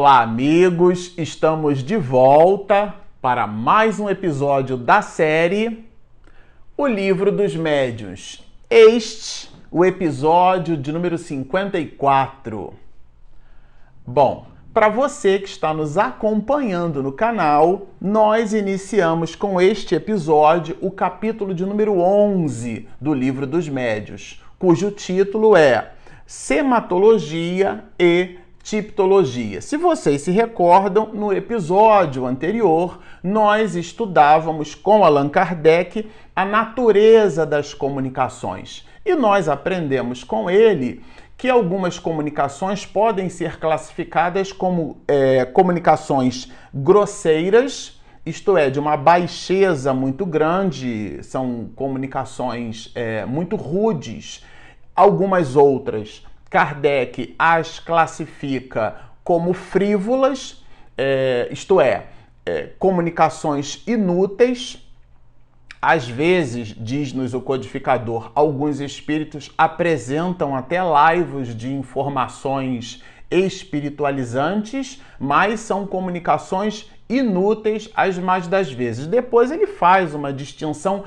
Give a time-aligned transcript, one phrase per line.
[0.00, 1.12] Olá, amigos!
[1.18, 5.84] Estamos de volta para mais um episódio da série
[6.74, 8.42] O Livro dos Médiuns.
[8.70, 12.72] Este, o episódio de número 54.
[14.06, 20.90] Bom, para você que está nos acompanhando no canal, nós iniciamos com este episódio o
[20.90, 25.92] capítulo de número 11 do Livro dos Médios, cujo título é
[26.24, 29.60] Sematologia e Tiptologia.
[29.60, 37.72] Se vocês se recordam, no episódio anterior, nós estudávamos com Allan Kardec a natureza das
[37.72, 41.02] comunicações e nós aprendemos com ele
[41.36, 49.94] que algumas comunicações podem ser classificadas como é, comunicações grosseiras, isto é, de uma baixeza
[49.94, 54.44] muito grande, são comunicações é, muito rudes.
[54.94, 60.64] Algumas outras Kardec as classifica como frívolas,
[60.98, 62.06] é, isto é,
[62.44, 64.84] é, comunicações inúteis.
[65.80, 75.86] Às vezes, diz-nos o codificador, alguns espíritos apresentam até laivos de informações espiritualizantes, mas são
[75.86, 79.06] comunicações inúteis as mais das vezes.
[79.06, 81.04] Depois ele faz uma distinção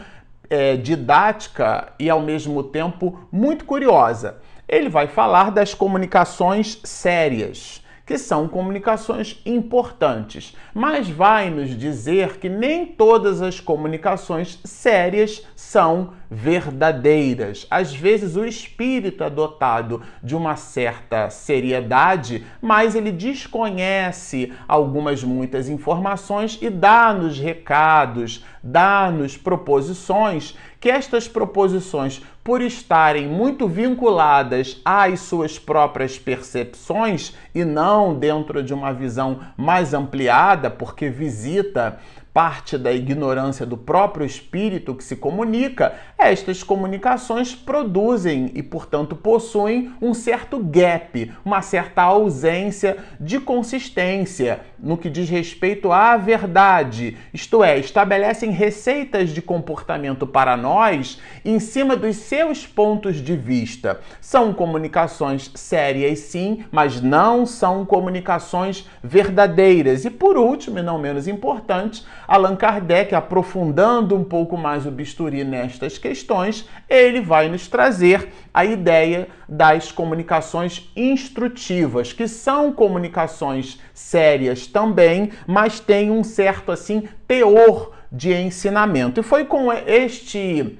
[0.49, 4.41] é, didática e ao mesmo tempo muito curiosa
[4.73, 12.49] ele vai falar das comunicações sérias que são comunicações importantes, mas vai nos dizer que
[12.49, 17.67] nem todas as comunicações sérias são verdadeiras.
[17.69, 25.69] Às vezes o espírito é dotado de uma certa seriedade, mas ele desconhece algumas muitas
[25.69, 35.57] informações e dá-nos recados, dá-nos proposições que estas proposições, por estarem muito vinculadas às suas
[35.57, 42.01] próprias percepções e não dentro de uma visão mais ampliada, porque visita
[42.33, 49.93] parte da ignorância do próprio espírito que se comunica, estas comunicações produzem e, portanto, possuem
[50.01, 57.63] um certo gap, uma certa ausência de consistência no que diz respeito à verdade, isto
[57.63, 64.01] é, estabelecem receitas de comportamento para nós em cima dos seus pontos de vista.
[64.19, 70.03] São comunicações sérias, sim, mas não são comunicações verdadeiras.
[70.03, 75.45] E por último, e não menos importante, Allan Kardec, aprofundando um pouco mais o bisturi
[75.45, 84.67] nestas questões, ele vai nos trazer a ideia das comunicações instrutivas, que são comunicações sérias
[84.67, 89.19] também, mas têm um certo assim teor de ensinamento.
[89.19, 90.77] E foi com este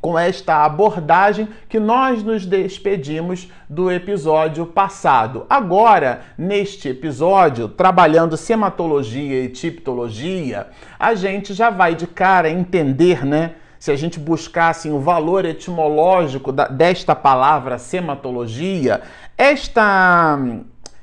[0.00, 5.44] com esta abordagem que nós nos despedimos do episódio passado.
[5.50, 13.54] Agora, neste episódio, trabalhando sematologia e tipologia, a gente já vai de cara entender, né?
[13.78, 19.02] Se a gente buscasse o valor etimológico da, desta palavra sematologia,
[19.36, 20.38] esta,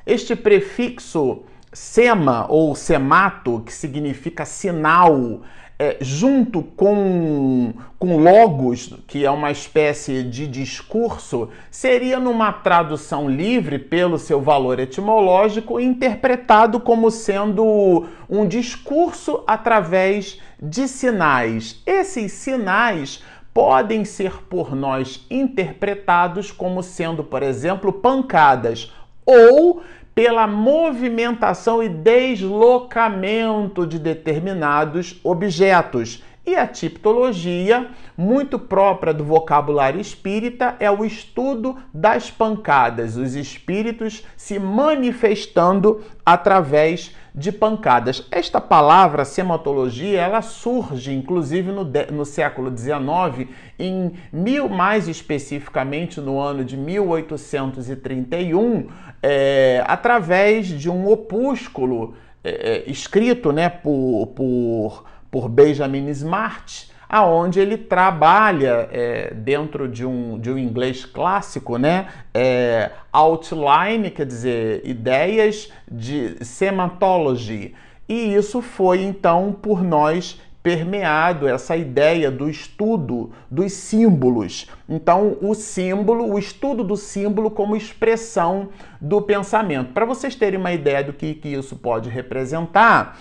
[0.06, 5.42] este prefixo sema ou semato, que significa sinal,
[5.78, 13.78] é, junto com, com logos, que é uma espécie de discurso, seria numa tradução livre
[13.78, 21.82] pelo seu valor etimológico interpretado como sendo um discurso através de sinais.
[21.86, 23.22] Esses sinais
[23.54, 28.94] podem ser por nós interpretados como sendo, por exemplo, pancadas
[29.26, 29.82] ou
[30.16, 36.24] pela movimentação e deslocamento de determinados objetos.
[36.46, 44.24] E a tipologia, muito própria do vocabulário espírita, é o estudo das pancadas, os espíritos
[44.38, 48.28] se manifestando através de pancadas.
[48.30, 51.84] Esta palavra sematologia, ela surge inclusive no,
[52.14, 53.50] no século XIX,
[53.80, 58.88] em mil mais especificamente no ano de 1831,
[59.22, 62.14] é, através de um opúsculo
[62.46, 65.04] é, é, escrito né, por, por,
[65.36, 72.08] por Benjamin Smart, aonde ele trabalha é, dentro de um, de um inglês clássico, né?
[72.34, 77.76] É, outline, quer dizer, ideias de semantology.
[78.08, 84.68] E isso foi então por nós permeado essa ideia do estudo dos símbolos.
[84.90, 89.94] Então, o símbolo, o estudo do símbolo como expressão do pensamento.
[89.94, 93.16] Para vocês terem uma ideia do que, que isso pode representar,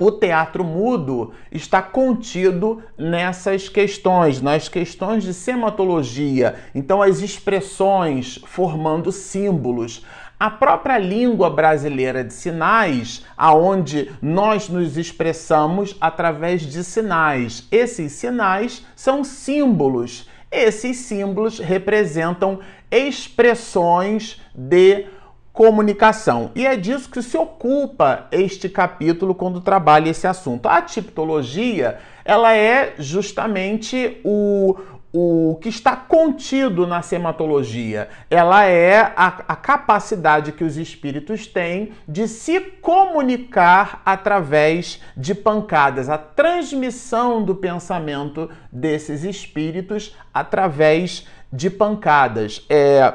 [0.00, 6.56] o teatro mudo está contido nessas questões, nas questões de sematologia.
[6.74, 10.02] Então, as expressões formando símbolos,
[10.42, 17.68] A própria língua brasileira de sinais, aonde nós nos expressamos através de sinais.
[17.70, 20.26] Esses sinais são símbolos.
[20.50, 22.60] Esses símbolos representam
[22.90, 25.04] expressões de
[25.52, 26.50] comunicação.
[26.54, 30.66] E é disso que se ocupa este capítulo quando trabalha esse assunto.
[30.66, 34.76] A tipologia, ela é justamente o,
[35.12, 38.08] o que está contido na sematologia.
[38.30, 46.08] Ela é a, a, capacidade que os espíritos têm de se comunicar através de pancadas,
[46.08, 52.64] a transmissão do pensamento desses espíritos através de pancadas.
[52.70, 53.12] É,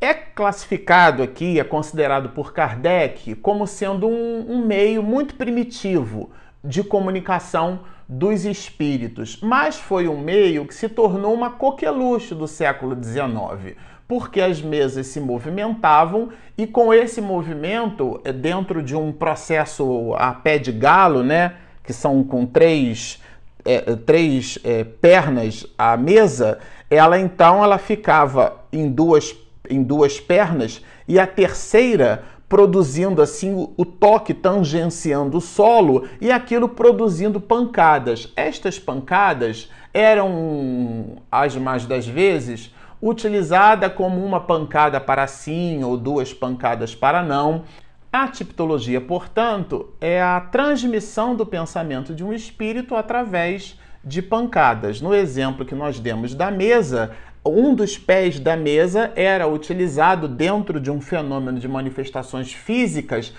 [0.00, 6.30] é classificado aqui, é considerado por Kardec como sendo um, um meio muito primitivo
[6.64, 12.96] de comunicação dos espíritos, mas foi um meio que se tornou uma coqueluche do século
[13.00, 13.76] XIX,
[14.08, 20.34] porque as mesas se movimentavam e com esse movimento, é, dentro de um processo a
[20.34, 21.54] pé de galo, né,
[21.84, 23.22] que são com três,
[23.64, 26.58] é, três é, pernas a mesa,
[26.90, 29.36] ela então ela ficava em duas,
[29.70, 36.68] em duas pernas e a terceira produzindo assim o, toque tangenciando o solo e aquilo
[36.68, 38.32] produzindo pancadas.
[38.34, 46.34] Estas pancadas eram, as mais das vezes, utilizada como uma pancada para sim ou duas
[46.34, 47.62] pancadas para não.
[48.12, 55.00] A tipologia, portanto, é a transmissão do pensamento de um espírito através de pancadas.
[55.00, 57.12] No exemplo que nós demos da mesa,
[57.44, 63.32] um dos pés da mesa era utilizado dentro de um fenômeno de manifestações físicas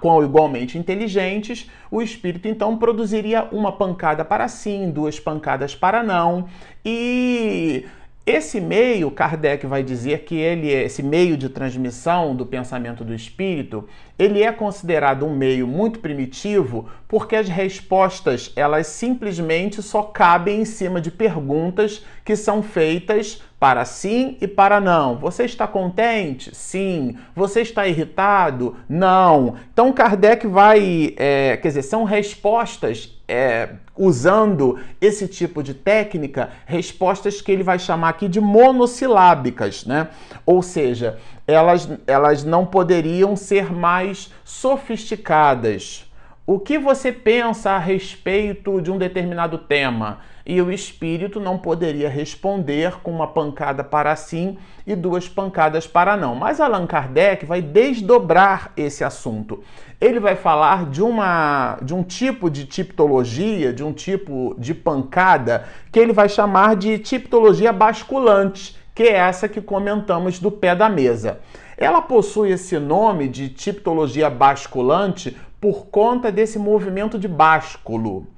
[0.00, 6.48] com igualmente inteligentes, o espírito então produziria uma pancada para sim, duas pancadas para não,
[6.84, 7.86] e
[8.26, 13.14] esse meio, Kardec vai dizer que ele é esse meio de transmissão do pensamento do
[13.14, 13.88] espírito,
[14.18, 20.64] ele é considerado um meio muito primitivo porque as respostas, elas simplesmente só cabem em
[20.64, 25.16] cima de perguntas que são feitas para sim e para não.
[25.18, 26.52] Você está contente?
[26.52, 27.16] Sim.
[27.32, 28.76] Você está irritado?
[28.88, 29.54] Não.
[29.72, 37.40] Então Kardec vai, é, quer dizer, são respostas é, usando esse tipo de técnica, respostas
[37.40, 40.08] que ele vai chamar aqui de monossilábicas, né?
[40.44, 46.10] Ou seja, elas, elas não poderiam ser mais sofisticadas.
[46.46, 50.20] O que você pensa a respeito de um determinado tema?
[50.48, 54.56] E o espírito não poderia responder com uma pancada para sim
[54.86, 56.36] e duas pancadas para não.
[56.36, 59.64] Mas Allan Kardec vai desdobrar esse assunto.
[60.00, 65.64] Ele vai falar de, uma, de um tipo de tipologia, de um tipo de pancada,
[65.90, 70.88] que ele vai chamar de tipologia basculante, que é essa que comentamos do pé da
[70.88, 71.40] mesa.
[71.76, 78.28] Ela possui esse nome de tipologia basculante por conta desse movimento de básculo.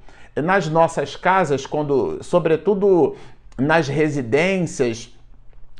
[0.41, 3.15] Nas nossas casas, quando, sobretudo
[3.57, 5.13] nas residências,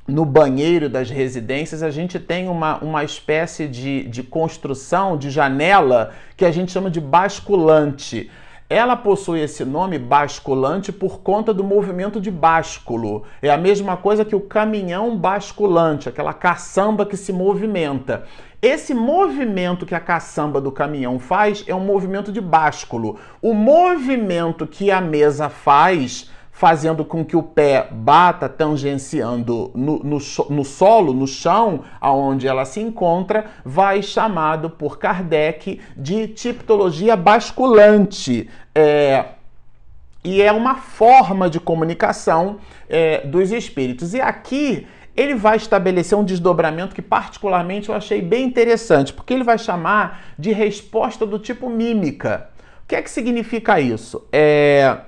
[0.09, 6.11] no banheiro das residências, a gente tem uma, uma espécie de, de construção de janela
[6.35, 8.29] que a gente chama de basculante.
[8.69, 13.23] Ela possui esse nome basculante por conta do movimento de básculo.
[13.41, 18.25] É a mesma coisa que o caminhão basculante, aquela caçamba que se movimenta.
[18.61, 23.17] Esse movimento que a caçamba do caminhão faz é um movimento de básculo.
[23.41, 30.17] O movimento que a mesa faz fazendo com que o pé bata tangenciando no, no,
[30.49, 38.49] no, solo, no chão, aonde ela se encontra, vai chamado por Kardec de tipologia basculante.
[38.75, 39.23] É,
[40.21, 42.57] e é uma forma de comunicação
[42.89, 44.13] é, dos espíritos.
[44.13, 44.85] E aqui
[45.19, 50.21] ele vai estabelecer um desdobramento que, particularmente, eu achei bem interessante, porque ele vai chamar
[50.39, 52.49] de resposta do tipo mímica.
[52.83, 54.25] O que é que significa isso?
[54.31, 54.99] É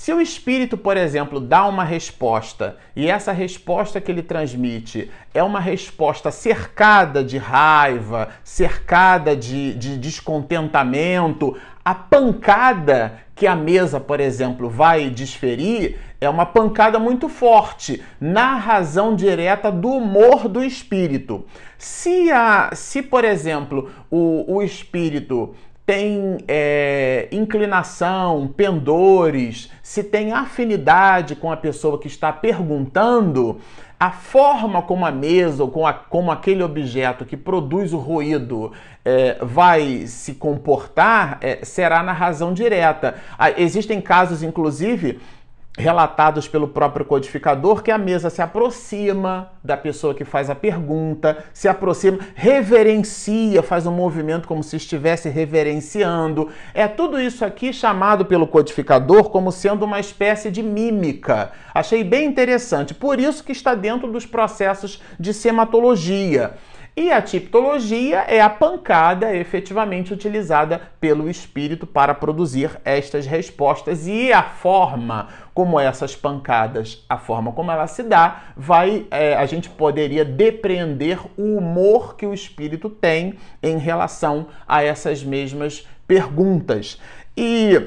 [0.00, 5.42] se o espírito, por exemplo, dá uma resposta e essa resposta que ele transmite é
[5.42, 14.20] uma resposta cercada de raiva, cercada de, de descontentamento, a pancada que a mesa, por
[14.20, 21.46] exemplo, vai desferir é uma pancada muito forte na razão direta do humor do espírito.
[21.78, 25.54] Se, a, se por exemplo, o, o espírito
[25.86, 33.58] tem é, inclinação, pendores, se tem afinidade com a pessoa que está perguntando,
[34.00, 38.72] a forma como a mesa ou como, a, como aquele objeto que produz o ruído
[39.04, 43.16] é, vai se comportar é, será na razão direta.
[43.38, 45.20] Ah, existem casos, inclusive,
[45.78, 51.44] relatados pelo próprio codificador, que a mesa se aproxima da pessoa que faz a pergunta,
[51.52, 56.48] se aproxima, reverencia, faz um movimento como se estivesse reverenciando.
[56.74, 61.52] É tudo isso aqui chamado pelo codificador como sendo uma espécie de mímica.
[61.72, 66.54] Achei bem interessante, por isso que está dentro dos processos de sematologia.
[66.96, 74.32] E a tipologia é a pancada efetivamente utilizada pelo espírito para produzir estas respostas e
[74.32, 75.28] a forma
[75.60, 81.18] como essas pancadas, a forma como ela se dá, vai é, a gente poderia depreender
[81.36, 86.98] o humor que o espírito tem em relação a essas mesmas perguntas.
[87.36, 87.78] E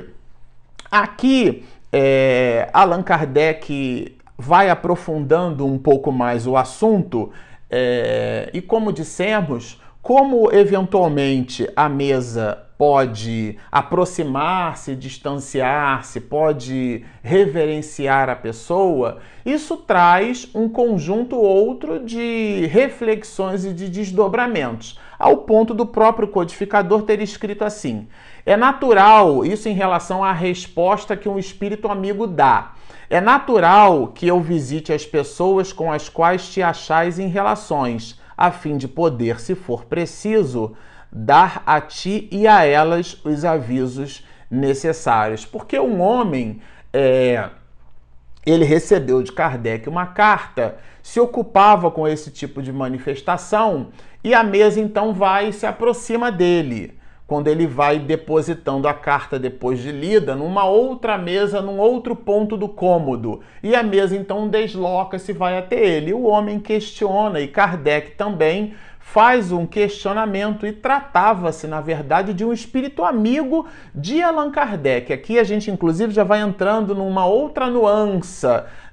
[0.91, 7.31] aqui é, Allan Kardec vai aprofundando um pouco mais o assunto
[7.71, 19.19] é, e como dissemos, como eventualmente a mesa pode aproximar-se, distanciar-se, pode reverenciar a pessoa,
[19.45, 27.03] isso traz um conjunto outro de reflexões e de desdobramentos, ao ponto do próprio codificador
[27.03, 28.07] ter escrito assim:
[28.45, 32.73] é natural, isso em relação à resposta que um espírito amigo dá.
[33.09, 38.49] É natural que eu visite as pessoas com as quais te achais em relações, a
[38.49, 40.75] fim de poder, se for preciso,
[41.13, 45.45] dar a ti e a elas os avisos necessários.
[45.45, 46.59] Porque um homem,
[46.91, 47.49] é,
[48.43, 53.89] ele recebeu de Kardec uma carta, se ocupava com esse tipo de manifestação
[54.23, 59.39] e a mesa então vai e se aproxima dele quando ele vai depositando a carta
[59.39, 63.41] depois de lida numa outra mesa, num outro ponto do cômodo.
[63.61, 66.13] E a mesa então desloca-se vai até ele.
[66.13, 72.51] O homem questiona e Kardec também faz um questionamento e tratava-se, na verdade, de um
[72.51, 75.13] espírito amigo de Allan Kardec.
[75.13, 78.47] Aqui a gente, inclusive, já vai entrando numa outra nuance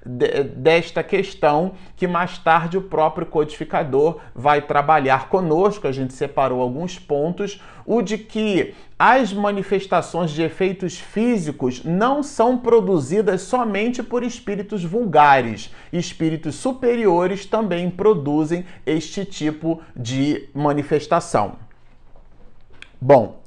[0.04, 5.86] desta questão que mais tarde o próprio codificador vai trabalhar conosco.
[5.86, 12.56] A gente separou alguns pontos, o de que as manifestações de efeitos físicos não são
[12.56, 15.74] produzidas somente por espíritos vulgares.
[15.92, 21.56] Espíritos superiores também produzem este tipo de manifestação.
[22.98, 23.40] Bom,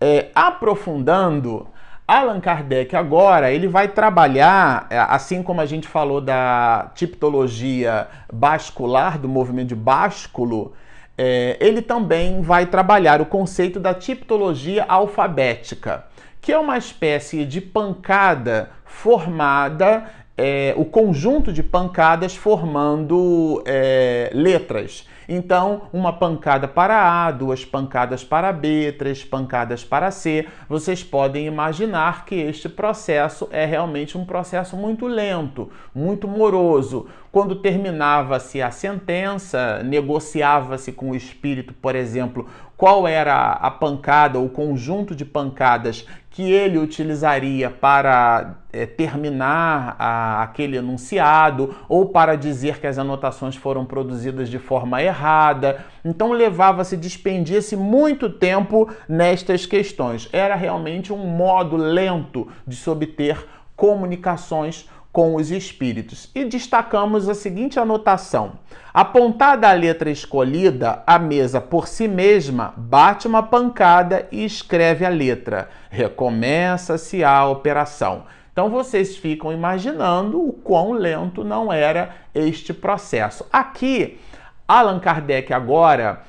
[0.00, 1.66] é, aprofundando
[2.08, 9.18] Allan Kardec agora ele vai trabalhar, é, assim como a gente falou da tipologia bascular,
[9.18, 10.72] do movimento de básculo,
[11.18, 16.06] é, ele também vai trabalhar o conceito da tipologia alfabética,
[16.40, 20.06] que é uma espécie de pancada formada,
[20.38, 25.04] é, o conjunto de pancadas formando é, letras.
[25.28, 30.46] Então, uma pancada para A, duas pancadas para B, três pancadas para C.
[30.66, 37.08] Vocês podem imaginar que este processo é realmente um processo muito lento, muito moroso.
[37.30, 44.48] Quando terminava-se a sentença, negociava-se com o espírito, por exemplo, qual era a pancada, o
[44.48, 52.78] conjunto de pancadas que ele utilizaria para é, terminar a, aquele enunciado ou para dizer
[52.78, 55.84] que as anotações foram produzidas de forma errada.
[56.04, 60.28] Então levava-se, despendia-se muito tempo nestas questões.
[60.32, 63.44] Era realmente um modo lento de se obter
[63.74, 66.30] comunicações com os espíritos.
[66.34, 68.52] E destacamos a seguinte anotação:
[68.92, 75.08] apontada a letra escolhida, a mesa por si mesma bate uma pancada e escreve a
[75.08, 75.68] letra.
[75.90, 78.24] Recomeça-se a operação.
[78.52, 83.46] Então vocês ficam imaginando o quão lento não era este processo.
[83.52, 84.18] Aqui,
[84.66, 86.22] Allan Kardec agora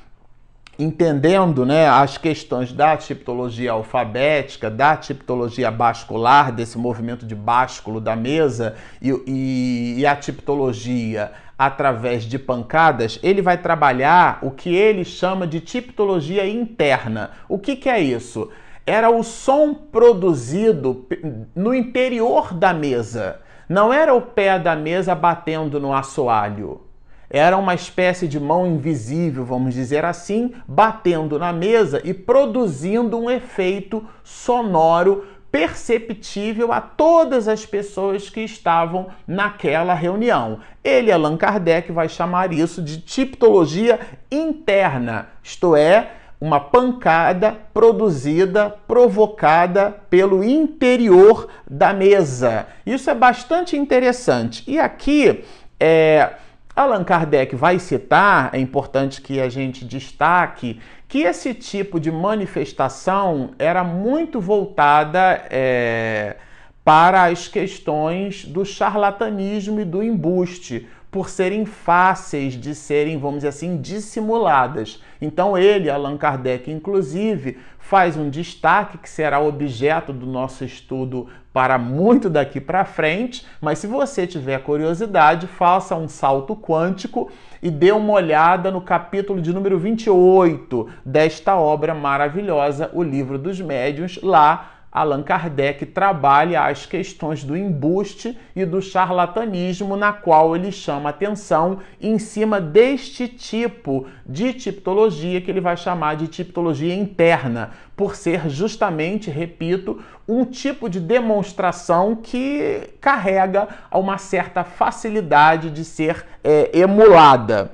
[0.80, 8.16] entendendo né, as questões da tipologia alfabética, da tipologia bascular, desse movimento de básculo da
[8.16, 15.04] mesa e, e, e, a tipologia através de pancadas, ele vai trabalhar o que ele
[15.04, 17.32] chama de tipologia interna.
[17.50, 18.50] O que, que é isso?
[18.86, 21.06] Era o som produzido
[21.54, 23.42] no interior da mesa.
[23.68, 26.89] Não era o pé da mesa batendo no assoalho
[27.30, 33.30] era uma espécie de mão invisível, vamos dizer assim, batendo na mesa e produzindo um
[33.30, 40.60] efeito sonoro perceptível a todas as pessoas que estavam naquela reunião.
[40.84, 44.00] Ele, Allan Kardec, vai chamar isso de tipologia
[44.32, 52.68] interna, isto é, uma pancada produzida, provocada pelo interior da mesa.
[52.86, 54.64] Isso é bastante interessante.
[54.66, 55.44] E aqui
[55.80, 56.34] é
[56.80, 63.52] Allan Kardec vai citar, é importante que a gente destaque, que esse tipo de manifestação
[63.60, 66.38] era muito voltada é,
[66.82, 73.50] para as questões do charlatanismo e do embuste, por serem fáceis de serem, vamos dizer
[73.50, 75.02] assim, dissimuladas.
[75.20, 81.80] Então ele, Allan Kardec, inclusive, faz um destaque que será objeto do nosso estudo para
[81.80, 87.92] muito daqui para frente, mas se você tiver curiosidade, faça um salto quântico e dê
[87.92, 94.79] uma olhada no capítulo de número 28 desta obra maravilhosa, O Livro dos Médiuns, lá
[94.92, 101.80] Allan Kardec trabalha as questões do embuste e do charlatanismo, na qual ele chama atenção
[102.02, 108.50] em cima deste tipo de tipologia que ele vai chamar de tipologia interna, por ser
[108.50, 117.72] justamente, repito, um tipo de demonstração que carrega uma certa facilidade de ser é, emulada.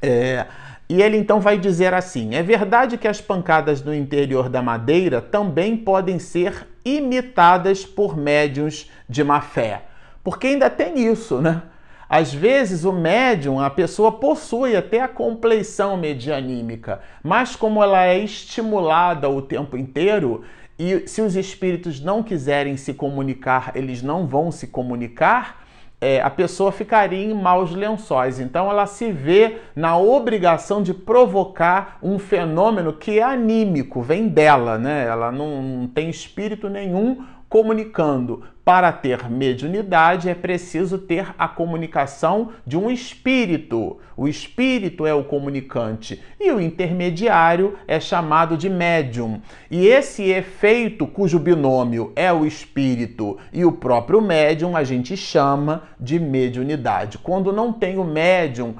[0.00, 0.46] É,
[0.92, 5.22] e ele então vai dizer assim: é verdade que as pancadas no interior da madeira
[5.22, 9.84] também podem ser imitadas por médiums de má fé.
[10.22, 11.62] Porque ainda tem isso, né?
[12.06, 18.18] Às vezes o médium, a pessoa possui até a compleição medianímica, mas como ela é
[18.18, 20.44] estimulada o tempo inteiro,
[20.78, 25.61] e se os espíritos não quiserem se comunicar, eles não vão se comunicar,
[26.02, 28.40] é, a pessoa ficaria em maus lençóis.
[28.40, 34.76] Então ela se vê na obrigação de provocar um fenômeno que é anímico, vem dela,
[34.76, 35.06] né?
[35.06, 38.42] Ela não, não tem espírito nenhum comunicando.
[38.64, 43.98] Para ter mediunidade é preciso ter a comunicação de um espírito.
[44.16, 49.42] O espírito é o comunicante e o intermediário é chamado de médium.
[49.68, 55.82] E esse efeito, cujo binômio é o espírito e o próprio médium, a gente chama
[55.98, 57.18] de mediunidade.
[57.18, 58.76] Quando não tem o médium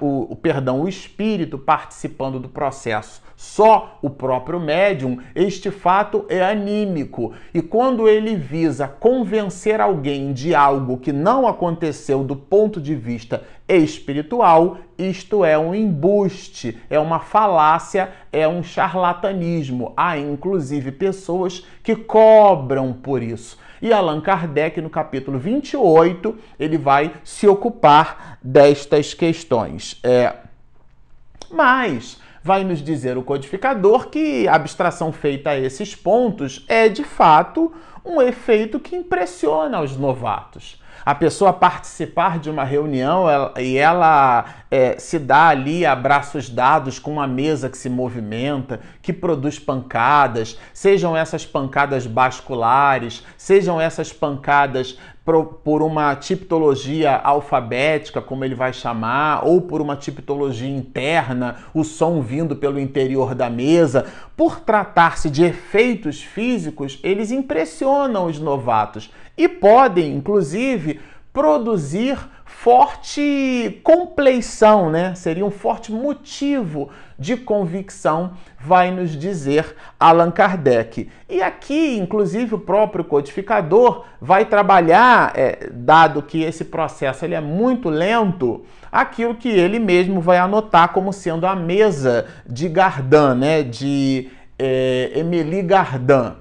[0.00, 7.32] o, perdão, o espírito participando do processo, só o próprio médium, este fato é anímico.
[7.54, 13.44] E quando ele visa convencer alguém de algo que não aconteceu do ponto de vista
[13.68, 19.92] espiritual, isto é um embuste, é uma falácia, é um charlatanismo.
[19.96, 23.56] Há inclusive pessoas que cobram por isso.
[23.82, 29.98] E Allan Kardec, no capítulo 28, ele vai se ocupar destas questões.
[30.02, 30.34] É,
[31.50, 37.04] mas vai nos dizer o codificador que a abstração feita a esses pontos é de
[37.04, 37.72] fato
[38.04, 44.44] um efeito que impressiona os novatos a pessoa participar de uma reunião ela, e ela
[44.70, 50.58] é, se dá ali abraços dados com uma mesa que se movimenta, que produz pancadas,
[50.72, 54.98] sejam essas pancadas basculares, sejam essas pancadas
[55.64, 62.20] por uma tipologia alfabética, como ele vai chamar, ou por uma tipologia interna, o som
[62.20, 64.06] vindo pelo interior da mesa.
[64.36, 71.00] Por tratar-se de efeitos físicos, eles impressionam os novatos e podem, inclusive,
[71.32, 75.14] produzir forte compleição, né?
[75.14, 81.08] Seria um forte motivo de convicção, vai nos dizer Allan Kardec.
[81.26, 87.40] E aqui, inclusive, o próprio codificador vai trabalhar, é, dado que esse processo ele é
[87.40, 88.62] muito lento,
[88.92, 93.62] aquilo que ele mesmo vai anotar como sendo a mesa de Gardin, né?
[93.62, 96.34] De é, Emily Gardin.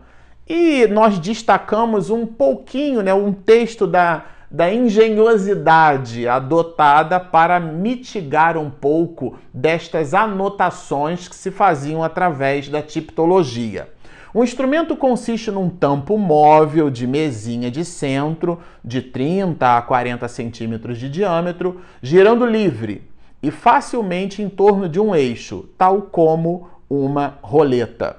[0.49, 8.71] E nós destacamos um pouquinho, né, um texto da, da engenhosidade adotada para mitigar um
[8.71, 13.89] pouco destas anotações que se faziam através da tipologia.
[14.33, 20.97] O instrumento consiste num tampo móvel de mesinha de centro, de 30 a 40 centímetros
[20.97, 23.03] de diâmetro, girando livre
[23.41, 28.17] e facilmente em torno de um eixo, tal como uma roleta.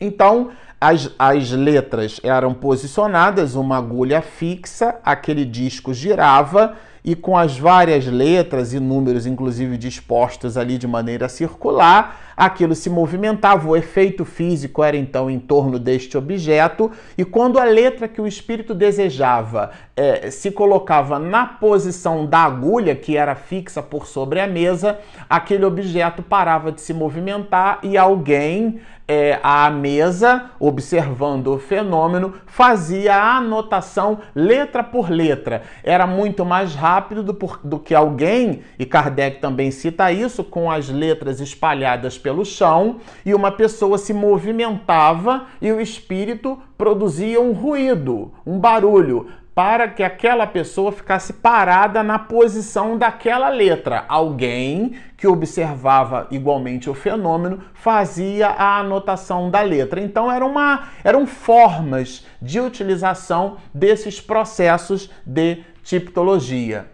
[0.00, 0.50] Então,
[0.82, 8.06] as, as letras eram posicionadas, uma agulha fixa, aquele disco girava e com as várias
[8.06, 13.68] letras e números, inclusive dispostos ali de maneira circular, aquilo se movimentava.
[13.68, 18.26] O efeito físico era então em torno deste objeto, e quando a letra que o
[18.26, 24.46] espírito desejava é, se colocava na posição da agulha, que era fixa por sobre a
[24.46, 32.34] mesa, aquele objeto parava de se movimentar e alguém é, à mesa, observando o fenômeno,
[32.46, 35.62] fazia a anotação letra por letra.
[35.82, 40.88] Era muito mais rápido do, do que alguém, e Kardec também cita isso, com as
[40.88, 48.32] letras espalhadas pelo chão e uma pessoa se movimentava e o espírito produzia um ruído,
[48.46, 54.04] um barulho, para que aquela pessoa ficasse parada na posição daquela letra.
[54.08, 60.00] Alguém que observava igualmente o fenômeno fazia a anotação da letra.
[60.00, 66.86] Então era uma, eram formas de utilização desses processos de tipologia.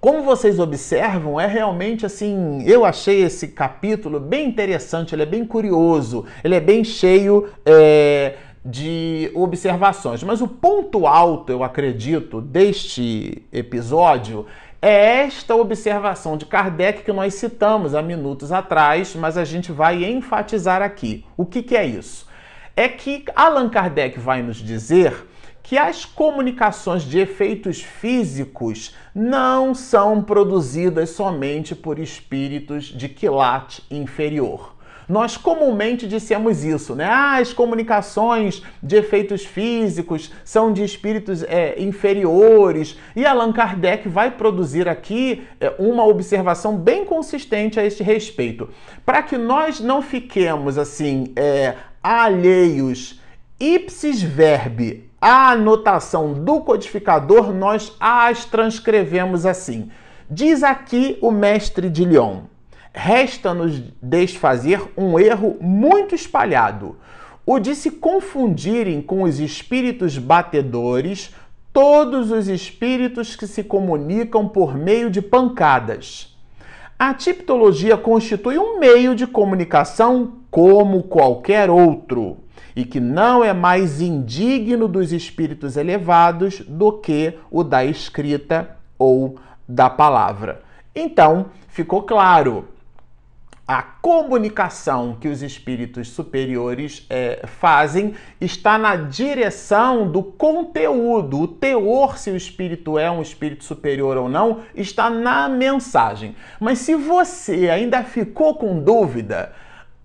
[0.00, 5.44] Como vocês observam, é realmente assim, eu achei esse capítulo bem interessante, ele é bem
[5.44, 10.22] curioso, ele é bem cheio é, de observações.
[10.22, 14.46] Mas o ponto alto, eu acredito, deste episódio
[14.80, 20.02] é esta observação de Kardec que nós citamos há minutos atrás, mas a gente vai
[20.04, 21.26] enfatizar aqui.
[21.36, 22.26] O que, que é isso?
[22.74, 25.26] É que Allan Kardec vai nos dizer
[25.70, 34.74] que as comunicações de efeitos físicos não são produzidas somente por espíritos de quilate inferior.
[35.08, 37.04] Nós comumente dissemos isso, né?
[37.04, 42.98] Ah, as comunicações de efeitos físicos são de espíritos é, inferiores.
[43.14, 48.68] E Allan Kardec vai produzir aqui é, uma observação bem consistente a este respeito.
[49.06, 53.20] Para que nós não fiquemos assim, é, alheios,
[53.60, 59.90] ipsis verbi a anotação do codificador, nós as transcrevemos assim.
[60.30, 62.44] Diz aqui o mestre de Lyon:
[62.94, 66.96] resta-nos desfazer um erro muito espalhado,
[67.44, 71.34] o de se confundirem com os espíritos batedores
[71.72, 76.34] todos os espíritos que se comunicam por meio de pancadas.
[76.98, 82.38] A tipologia constitui um meio de comunicação como qualquer outro
[82.74, 89.36] e que não é mais indigno dos espíritos elevados do que o da escrita ou
[89.68, 90.62] da palavra.
[90.94, 92.68] Então, ficou claro.
[93.66, 101.42] A comunicação que os espíritos superiores é, fazem está na direção do conteúdo.
[101.42, 106.34] O teor, se o espírito é um espírito superior ou não, está na mensagem.
[106.58, 109.52] Mas se você ainda ficou com dúvida,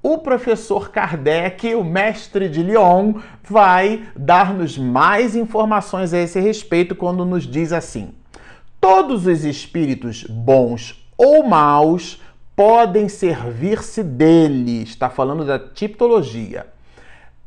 [0.06, 7.26] o professor Kardec, o mestre de Lyon, vai dar-nos mais informações a esse respeito quando
[7.26, 8.14] nos diz assim:
[8.80, 12.22] todos os espíritos bons ou maus
[12.56, 16.68] podem servir-se dele, está falando da tipologia,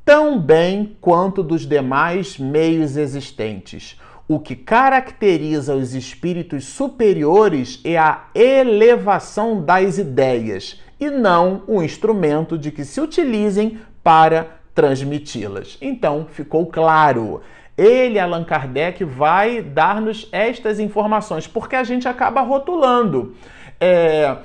[0.05, 3.97] tão bem quanto dos demais meios existentes.
[4.29, 12.59] O que caracteriza os espíritos superiores é a elevação das ideias e não um instrumento
[12.59, 15.79] de que se utilizem para transmiti-las.
[15.81, 17.41] Então, ficou claro.
[17.77, 23.35] Ele, Allan Kardec, vai dar-nos estas informações, porque a gente acaba rotulando.
[23.81, 24.37] É,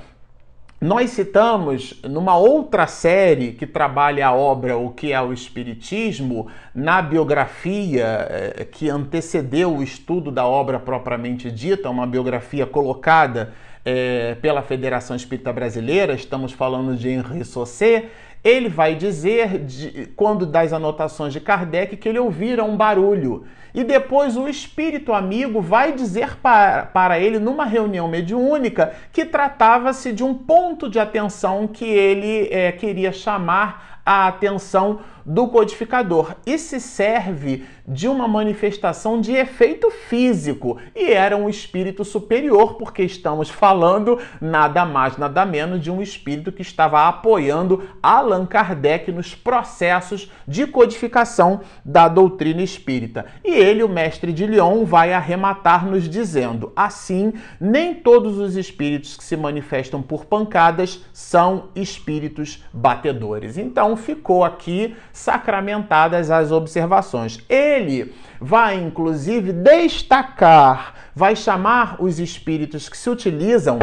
[0.80, 7.00] nós citamos numa outra série que trabalha a obra O que é o Espiritismo, na
[7.00, 13.52] biografia é, que antecedeu o estudo da obra propriamente dita, uma biografia colocada
[13.84, 18.06] é, pela Federação Espírita Brasileira, estamos falando de Henri Saussé,
[18.44, 23.44] ele vai dizer, de, quando das anotações de Kardec, que ele ouvira um barulho.
[23.74, 30.12] E depois o espírito amigo vai dizer para, para ele, numa reunião mediúnica, que tratava-se
[30.12, 36.58] de um ponto de atenção que ele é, queria chamar a atenção do codificador e
[36.58, 43.48] se serve de uma manifestação de efeito físico e era um espírito superior, porque estamos
[43.48, 50.30] falando nada mais, nada menos de um espírito que estava apoiando Allan Kardec nos processos
[50.46, 53.26] de codificação da doutrina espírita.
[53.44, 59.16] E ele, o mestre de Lyon, vai arrematar nos dizendo: assim, nem todos os espíritos
[59.16, 63.58] que se manifestam por pancadas são espíritos batedores.
[63.58, 67.38] Então ficou aqui sacramentadas as observações.
[67.48, 73.78] Ele vai inclusive destacar, vai chamar os espíritos que se utilizam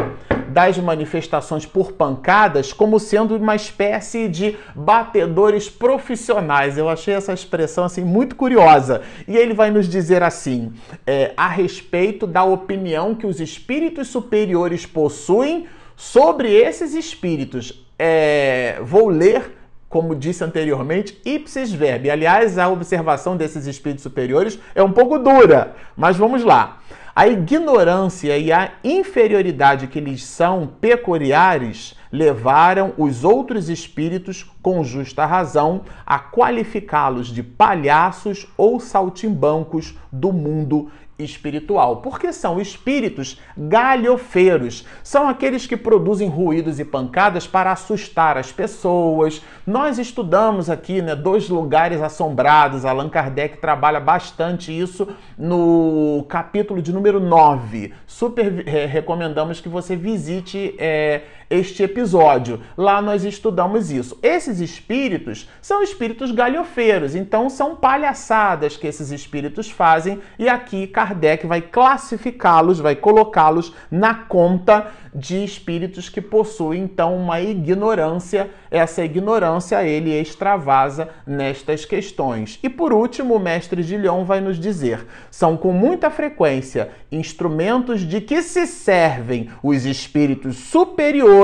[0.51, 6.77] das manifestações por pancadas como sendo uma espécie de batedores profissionais.
[6.77, 9.01] Eu achei essa expressão assim muito curiosa.
[9.27, 10.73] E ele vai nos dizer assim
[11.07, 17.85] é, a respeito da opinião que os espíritos superiores possuem sobre esses espíritos.
[17.97, 19.60] É, vou ler
[19.91, 22.09] como disse anteriormente, ipsis verbi.
[22.09, 26.77] Aliás, a observação desses espíritos superiores é um pouco dura, mas vamos lá.
[27.13, 35.25] A ignorância e a inferioridade que lhes são peculiares levaram os outros espíritos com justa
[35.25, 40.89] razão, a qualificá-los de palhaços ou saltimbancos do mundo
[41.23, 48.51] espiritual, porque são espíritos galhofeiros, são aqueles que produzem ruídos e pancadas para assustar as
[48.51, 49.41] pessoas.
[49.65, 52.85] Nós estudamos aqui, né, dois lugares assombrados.
[52.85, 55.07] Allan Kardec trabalha bastante isso
[55.37, 57.93] no capítulo de número 9.
[58.05, 62.61] Super é, recomendamos que você visite é, este episódio.
[62.77, 64.17] Lá nós estudamos isso.
[64.23, 71.45] Esses espíritos são espíritos galhofeiros, então são palhaçadas que esses espíritos fazem e aqui Kardec
[71.45, 78.49] vai classificá-los, vai colocá-los na conta de espíritos que possuem então uma ignorância.
[78.69, 82.57] Essa ignorância ele extravasa nestas questões.
[82.63, 88.01] E por último, o mestre de Lyon vai nos dizer: são com muita frequência instrumentos
[88.01, 91.40] de que se servem os espíritos superiores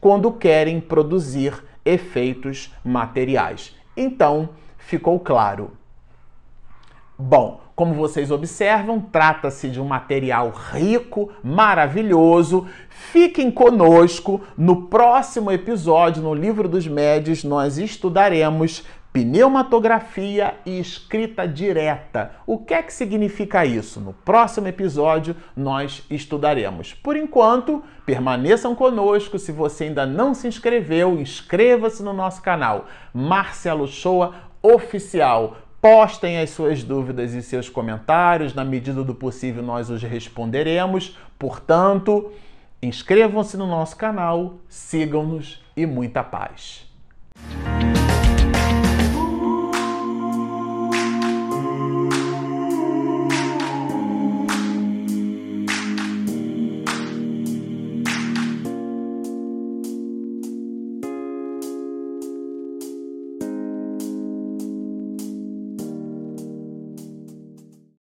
[0.00, 1.54] quando querem produzir
[1.84, 3.74] efeitos materiais.
[3.96, 5.72] Então, ficou claro.
[7.18, 12.66] Bom, como vocês observam, trata-se de um material rico, maravilhoso.
[12.88, 14.40] Fiquem conosco.
[14.56, 18.84] No próximo episódio, no Livro dos Médios, nós estudaremos
[19.16, 22.32] pneumatografia e escrita direta.
[22.46, 23.98] O que é que significa isso?
[23.98, 26.92] No próximo episódio nós estudaremos.
[26.92, 29.38] Por enquanto, permaneçam conosco.
[29.38, 36.50] Se você ainda não se inscreveu, inscreva-se no nosso canal Marcelo Shoa Oficial Postem as
[36.50, 41.16] suas dúvidas e seus comentários, na medida do possível nós os responderemos.
[41.38, 42.32] Portanto,
[42.82, 46.85] inscrevam-se no nosso canal, sigam-nos e muita paz.